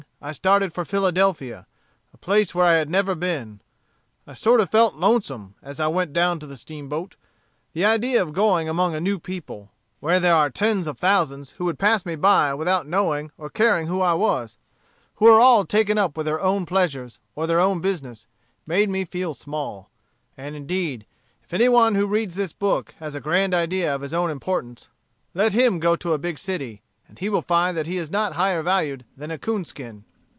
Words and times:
I 0.23 0.33
started 0.33 0.71
for 0.71 0.85
Philadelphia, 0.85 1.65
a 2.13 2.17
place 2.17 2.53
where 2.53 2.67
I 2.67 2.73
had 2.73 2.91
never 2.91 3.15
been. 3.15 3.59
I 4.27 4.33
sort 4.33 4.61
of 4.61 4.69
felt 4.69 4.93
lonesome 4.93 5.55
as 5.63 5.79
I 5.79 5.87
went 5.87 6.13
down 6.13 6.37
to 6.41 6.45
the 6.45 6.55
steamboat. 6.57 7.15
The 7.73 7.85
idea 7.85 8.21
of 8.21 8.31
going 8.31 8.69
among 8.69 8.93
a 8.93 8.99
new 8.99 9.17
people, 9.17 9.71
where 9.99 10.19
there 10.19 10.35
are 10.35 10.51
tens 10.51 10.85
of 10.85 10.99
thousands 10.99 11.53
who 11.53 11.65
would 11.65 11.79
pass 11.79 12.05
me 12.05 12.15
by 12.15 12.53
without 12.53 12.85
knowing 12.85 13.31
or 13.35 13.49
caring 13.49 13.87
who 13.87 14.01
I 14.01 14.13
was, 14.13 14.57
who 15.15 15.25
are 15.25 15.39
all 15.39 15.65
taken 15.65 15.97
up 15.97 16.15
with 16.15 16.27
their 16.27 16.39
own 16.39 16.67
pleasures 16.67 17.17
or 17.35 17.47
their 17.47 17.59
own 17.59 17.81
business, 17.81 18.27
made 18.67 18.91
me 18.91 19.05
feel 19.05 19.33
small; 19.33 19.89
and, 20.37 20.55
indeed, 20.55 21.07
if 21.43 21.51
any 21.51 21.67
one 21.67 21.95
who 21.95 22.05
reads 22.05 22.35
this 22.35 22.53
book 22.53 22.93
has 22.99 23.15
a 23.15 23.19
grand 23.21 23.55
idea 23.55 23.93
of 23.95 24.01
his 24.01 24.13
own 24.13 24.29
importance, 24.29 24.87
let 25.33 25.51
him 25.53 25.79
go 25.79 25.95
to 25.95 26.13
a 26.13 26.19
big 26.19 26.37
city, 26.37 26.83
and 27.07 27.17
he 27.17 27.27
will 27.27 27.41
find 27.41 27.75
that 27.75 27.87
he 27.87 27.97
is 27.97 28.11
not 28.11 28.33
higher 28.33 28.61
valued 28.61 29.03
than 29.17 29.31
a 29.31 29.39
coonskin. 29.39 30.03